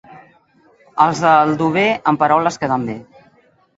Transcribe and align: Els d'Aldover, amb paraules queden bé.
Els 1.05 1.21
d'Aldover, 1.25 1.85
amb 2.13 2.23
paraules 2.25 2.59
queden 2.65 2.89
bé. 2.93 2.97